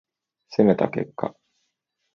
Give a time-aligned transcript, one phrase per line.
[0.49, 1.35] 攻めた結果